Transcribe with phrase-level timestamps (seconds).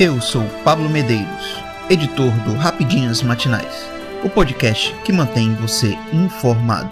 [0.00, 3.84] Eu sou Pablo Medeiros, editor do Rapidinhas Matinais,
[4.24, 6.88] o podcast que mantém você informado.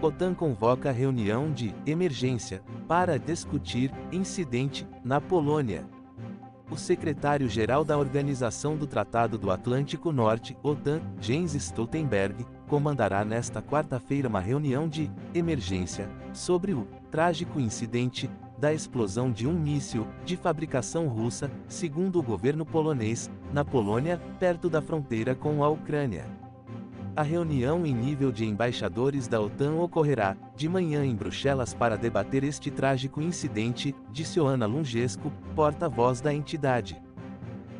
[0.00, 5.84] OTAN convoca reunião de emergência para discutir incidente na Polônia.
[6.70, 14.28] O secretário-geral da Organização do Tratado do Atlântico Norte, OTAN, Jens Stoltenberg, comandará nesta quarta-feira
[14.28, 18.30] uma reunião de emergência sobre o trágico incidente
[18.60, 24.68] da explosão de um míssil de fabricação russa, segundo o governo polonês, na Polônia, perto
[24.68, 26.26] da fronteira com a Ucrânia.
[27.16, 32.44] A reunião em nível de embaixadores da OTAN ocorrerá, de manhã em Bruxelas para debater
[32.44, 37.02] este trágico incidente, disse Oana Lungesco, porta-voz da entidade.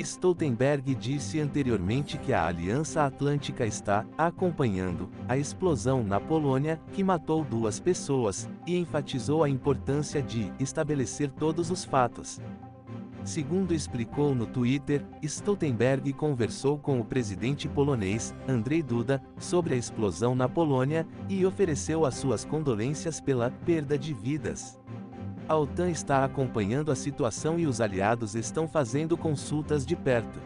[0.00, 7.45] Stoltenberg disse anteriormente que a Aliança Atlântica está acompanhando a explosão na Polônia, que matou
[7.45, 12.40] duas pessoas, e enfatizou a importância de estabelecer todos os fatos.
[13.23, 20.35] Segundo explicou no Twitter, Stoltenberg conversou com o presidente polonês, Andrzej Duda, sobre a explosão
[20.35, 24.79] na Polônia e ofereceu as suas condolências pela perda de vidas.
[25.51, 30.38] A OTAN está acompanhando a situação e os aliados estão fazendo consultas de perto.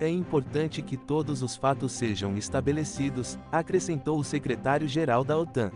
[0.00, 5.70] É importante que todos os fatos sejam estabelecidos, acrescentou o secretário-geral da OTAN.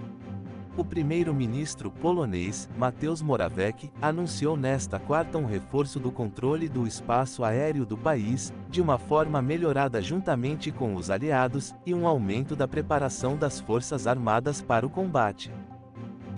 [0.77, 7.87] O primeiro-ministro polonês, Mateusz Morawiecki, anunciou nesta quarta um reforço do controle do espaço aéreo
[7.87, 13.37] do país, de uma forma melhorada juntamente com os aliados, e um aumento da preparação
[13.37, 15.49] das forças armadas para o combate.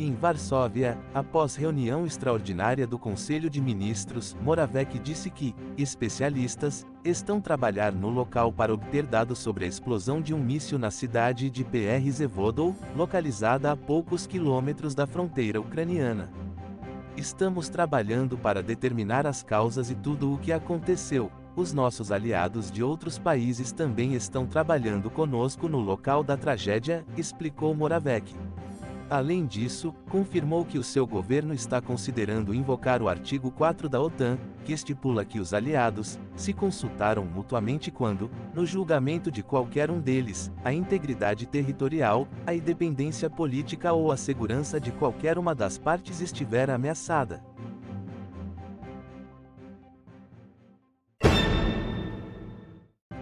[0.01, 7.93] Em Varsóvia, após reunião extraordinária do Conselho de Ministros, Moravec disse que especialistas estão trabalhar
[7.93, 12.11] no local para obter dados sobre a explosão de um míssil na cidade de PR
[12.11, 16.31] Zevodol, localizada a poucos quilômetros da fronteira ucraniana.
[17.15, 21.31] Estamos trabalhando para determinar as causas e tudo o que aconteceu.
[21.55, 27.75] Os nossos aliados de outros países também estão trabalhando conosco no local da tragédia, explicou
[27.75, 28.35] Moravec.
[29.11, 34.39] Além disso, confirmou que o seu governo está considerando invocar o artigo 4 da OTAN,
[34.65, 40.53] que estipula que os aliados se consultaram mutuamente quando, no julgamento de qualquer um deles,
[40.63, 46.71] a integridade territorial, a independência política ou a segurança de qualquer uma das partes estiver
[46.71, 47.43] ameaçada.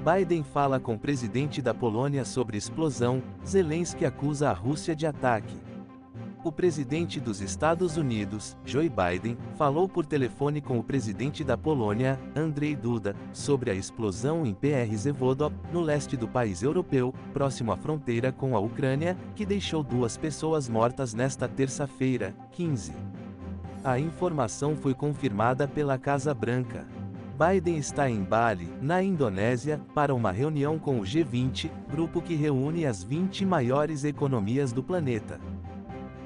[0.05, 5.68] Biden fala com o presidente da Polônia sobre explosão, Zelensky acusa a Rússia de ataque.
[6.49, 12.19] O presidente dos Estados Unidos, Joe Biden, falou por telefone com o presidente da Polônia,
[12.35, 17.77] Andrzej Duda, sobre a explosão em PR Zevodop, no leste do país europeu, próximo à
[17.77, 22.95] fronteira com a Ucrânia, que deixou duas pessoas mortas nesta terça-feira, 15.
[23.85, 26.87] A informação foi confirmada pela Casa Branca.
[27.39, 32.87] Biden está em Bali, na Indonésia, para uma reunião com o G20, grupo que reúne
[32.87, 35.39] as 20 maiores economias do planeta.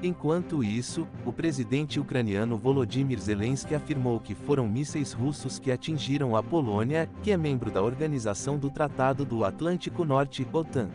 [0.05, 6.43] Enquanto isso, o presidente ucraniano Volodymyr Zelensky afirmou que foram mísseis russos que atingiram a
[6.43, 10.89] Polônia, que é membro da Organização do Tratado do Atlântico Norte, OTAN.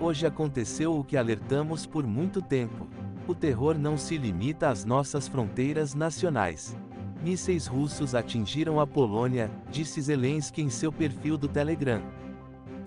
[0.00, 2.86] Hoje aconteceu o que alertamos por muito tempo.
[3.26, 6.76] O terror não se limita às nossas fronteiras nacionais.
[7.24, 12.00] Mísseis russos atingiram a Polônia, disse Zelensky em seu perfil do Telegram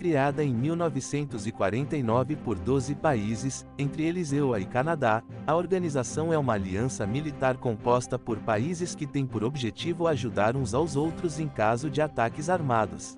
[0.03, 6.55] criada em 1949 por 12 países, entre eles EUA e Canadá, a organização é uma
[6.55, 11.89] aliança militar composta por países que tem por objetivo ajudar uns aos outros em caso
[11.89, 13.17] de ataques armados.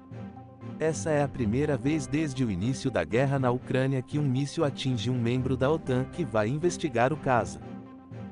[0.79, 4.63] Essa é a primeira vez desde o início da guerra na Ucrânia que um míssil
[4.63, 7.59] atinge um membro da OTAN que vai investigar o caso.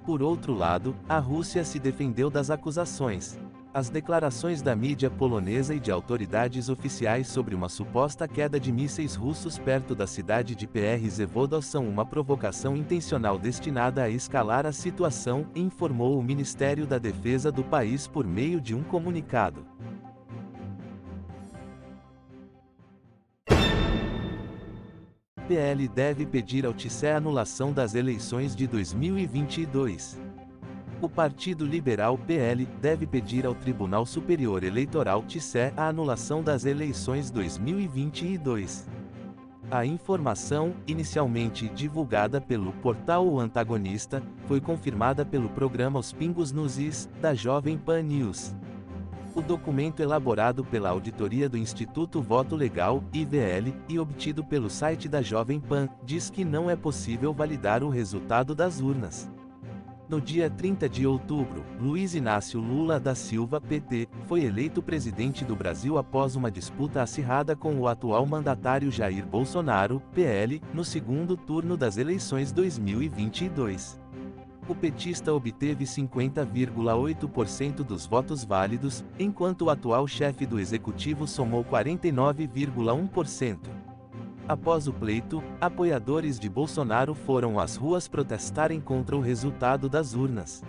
[0.06, 3.36] Por outro lado, a Rússia se defendeu das acusações.
[3.74, 9.16] As declarações da mídia polonesa e de autoridades oficiais sobre uma suposta queda de mísseis
[9.16, 11.02] russos perto da cidade de PR
[11.64, 17.64] são uma provocação intencional destinada a escalar a situação, informou o Ministério da Defesa do
[17.64, 19.66] país por meio de um comunicado.
[25.48, 30.43] PL deve pedir ao TSE anulação das eleições de 2022
[31.06, 37.30] o Partido Liberal PL deve pedir ao Tribunal Superior Eleitoral TSE a anulação das eleições
[37.30, 38.88] 2022.
[39.70, 46.78] A informação, inicialmente divulgada pelo portal O Antagonista, foi confirmada pelo programa Os Pingos nos
[46.78, 48.56] Is, da Jovem Pan News.
[49.36, 55.22] O documento elaborado pela auditoria do Instituto Voto Legal, IVL, e obtido pelo site da
[55.22, 59.30] Jovem Pan, diz que não é possível validar o resultado das urnas.
[60.14, 65.56] No dia 30 de outubro, Luiz Inácio Lula da Silva, PT, foi eleito presidente do
[65.56, 71.76] Brasil após uma disputa acirrada com o atual mandatário Jair Bolsonaro, PL, no segundo turno
[71.76, 74.00] das eleições 2022.
[74.68, 83.58] O petista obteve 50,8% dos votos válidos, enquanto o atual chefe do executivo somou 49,1%.
[84.48, 90.62] Após o pleito, apoiadores de Bolsonaro foram às ruas protestarem contra o resultado das urnas.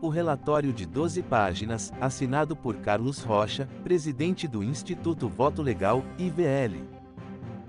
[0.00, 6.97] O relatório de 12 páginas, assinado por Carlos Rocha, presidente do Instituto Voto Legal, IVL,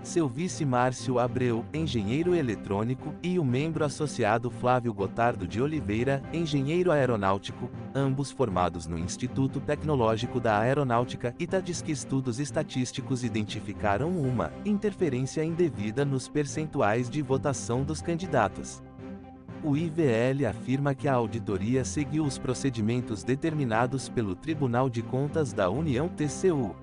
[0.04, 6.92] seu vice Márcio Abreu, engenheiro eletrônico, e o membro associado Flávio Gotardo de Oliveira, engenheiro
[6.92, 15.44] aeronáutico, ambos formados no Instituto Tecnológico da Aeronáutica diz que estudos estatísticos identificaram uma interferência
[15.44, 18.82] indevida nos percentuais de votação dos candidatos.
[19.62, 25.70] O IVL afirma que a auditoria seguiu os procedimentos determinados pelo Tribunal de Contas da
[25.70, 26.74] União TCU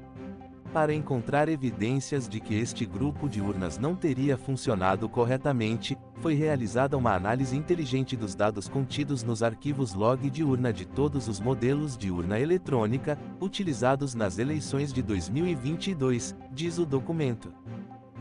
[0.77, 6.99] para encontrar evidências de que este grupo de urnas não teria funcionado corretamente, foi realizada
[6.99, 11.97] uma análise inteligente dos dados contidos nos arquivos log de urna de todos os modelos
[11.97, 17.51] de urna eletrônica, utilizados nas eleições de 2022, diz o documento.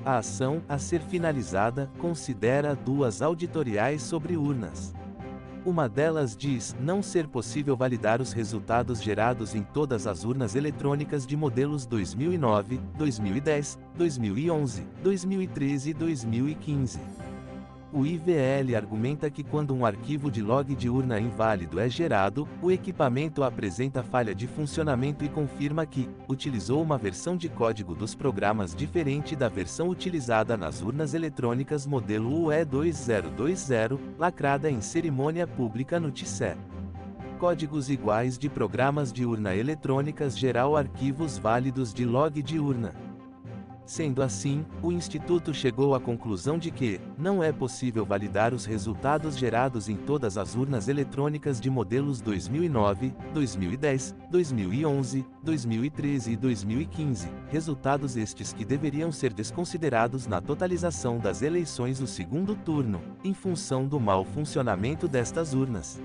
[0.05, 4.95] A ação, a ser finalizada, considera duas auditoriais sobre urnas.
[5.65, 11.25] Uma delas diz não ser possível validar os resultados gerados em todas as urnas eletrônicas
[11.25, 16.99] de modelos 2009, 2010, 2011, 2013 e 2015.
[17.95, 22.69] O IVL argumenta que quando um arquivo de log de urna inválido é gerado, o
[22.69, 28.75] equipamento apresenta falha de funcionamento e confirma que utilizou uma versão de código dos programas
[28.75, 36.57] diferente da versão utilizada nas urnas eletrônicas modelo UE2020, lacrada em cerimônia pública no TICE.
[37.39, 42.93] Códigos iguais de programas de urna eletrônicas geral arquivos válidos de log de urna.
[43.85, 49.37] Sendo assim, o Instituto chegou à conclusão de que, não é possível validar os resultados
[49.37, 58.17] gerados em todas as urnas eletrônicas de modelos 2009, 2010, 2011, 2013 e 2015, resultados
[58.17, 63.99] estes que deveriam ser desconsiderados na totalização das eleições do segundo turno, em função do
[63.99, 66.01] mau funcionamento destas urnas.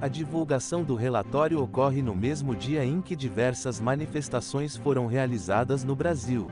[0.00, 5.94] A divulgação do relatório ocorre no mesmo dia em que diversas manifestações foram realizadas no
[5.94, 6.48] Brasil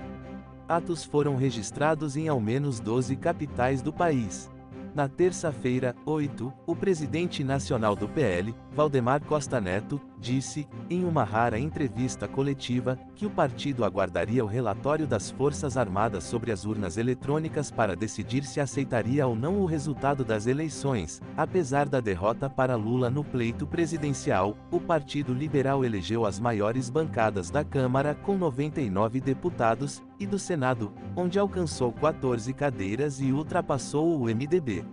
[0.69, 4.50] atos foram registrados em ao menos 12 capitais do país.
[4.94, 11.59] Na terça-feira, 8, o presidente nacional do PL, Valdemar Costa Neto, disse, em uma rara
[11.59, 17.70] entrevista coletiva, que o partido aguardaria o relatório das Forças Armadas sobre as urnas eletrônicas
[17.70, 21.23] para decidir se aceitaria ou não o resultado das eleições.
[21.38, 27.50] Apesar da derrota para Lula no pleito presidencial, o Partido Liberal elegeu as maiores bancadas
[27.50, 34.25] da Câmara com 99 deputados, e do Senado, onde alcançou 14 cadeiras e ultrapassou o
[34.27, 34.85] MDB.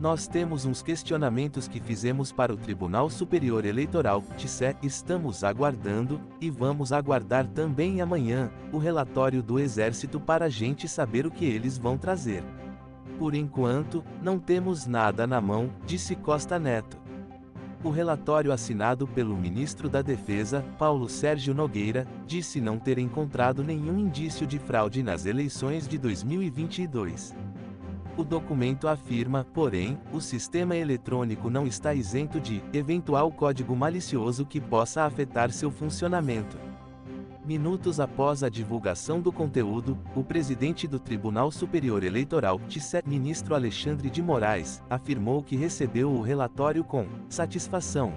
[0.00, 6.50] Nós temos uns questionamentos que fizemos para o Tribunal Superior Eleitoral, TSE, estamos aguardando, e
[6.50, 11.78] vamos aguardar também amanhã, o relatório do Exército para a gente saber o que eles
[11.78, 12.42] vão trazer.
[13.18, 17.05] Por enquanto, não temos nada na mão, disse Costa Neto.
[17.84, 23.98] O relatório assinado pelo ministro da Defesa, Paulo Sérgio Nogueira, disse não ter encontrado nenhum
[23.98, 27.34] indício de fraude nas eleições de 2022.
[28.16, 34.58] O documento afirma, porém, o sistema eletrônico não está isento de eventual código malicioso que
[34.58, 36.56] possa afetar seu funcionamento.
[37.46, 44.10] Minutos após a divulgação do conteúdo, o presidente do Tribunal Superior Eleitoral, TSE, ministro Alexandre
[44.10, 48.14] de Moraes, afirmou que recebeu o relatório com satisfação.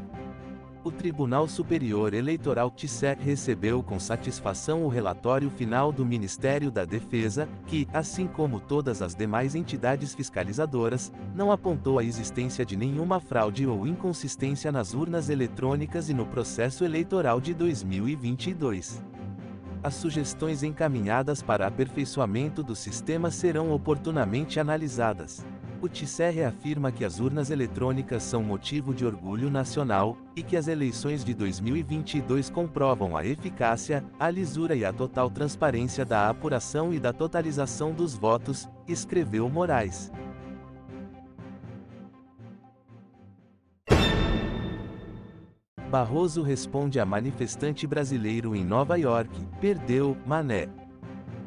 [0.84, 7.48] O Tribunal Superior Eleitoral TSE recebeu com satisfação o relatório final do Ministério da Defesa,
[7.68, 13.68] que, assim como todas as demais entidades fiscalizadoras, não apontou a existência de nenhuma fraude
[13.68, 19.09] ou inconsistência nas urnas eletrônicas e no processo eleitoral de 2022.
[19.82, 25.46] As sugestões encaminhadas para aperfeiçoamento do sistema serão oportunamente analisadas.
[25.82, 30.68] O TICE reafirma que as urnas eletrônicas são motivo de orgulho nacional, e que as
[30.68, 37.00] eleições de 2022 comprovam a eficácia, a lisura e a total transparência da apuração e
[37.00, 40.12] da totalização dos votos, escreveu Moraes.
[45.90, 50.70] Barroso responde a manifestante brasileiro em Nova York: perdeu, mané.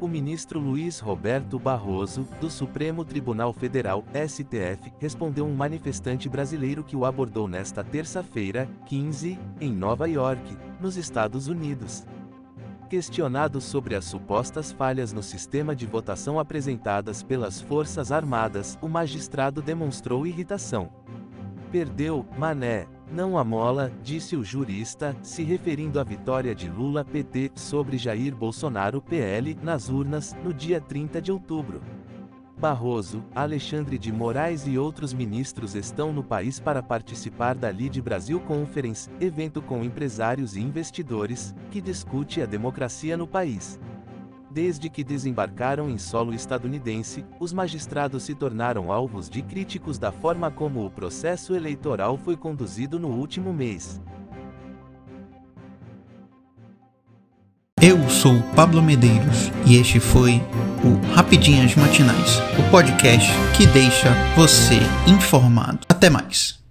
[0.01, 6.93] o ministro Luiz Roberto Barroso, do Supremo Tribunal Federal, STF, respondeu um manifestante brasileiro que
[6.93, 12.05] o abordou nesta terça-feira, 15, em Nova York, nos Estados Unidos.
[12.89, 19.61] Questionado sobre as supostas falhas no sistema de votação apresentadas pelas Forças Armadas, o magistrado
[19.61, 20.89] demonstrou irritação.
[21.71, 27.51] Perdeu, mané, não a mola, disse o jurista, se referindo à vitória de Lula PT
[27.55, 31.81] sobre Jair Bolsonaro PL nas urnas no dia 30 de outubro.
[32.57, 38.39] Barroso, Alexandre de Moraes e outros ministros estão no país para participar da Lead Brasil
[38.39, 43.79] Conference, evento com empresários e investidores, que discute a democracia no país.
[44.53, 50.51] Desde que desembarcaram em solo estadunidense, os magistrados se tornaram alvos de críticos da forma
[50.51, 53.99] como o processo eleitoral foi conduzido no último mês.
[57.81, 60.33] Eu sou Pablo Medeiros e este foi
[60.83, 65.79] o Rapidinhas Matinais, o podcast que deixa você informado.
[65.89, 66.62] Até mais.